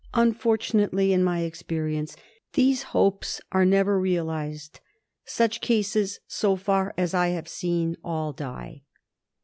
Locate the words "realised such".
3.99-5.61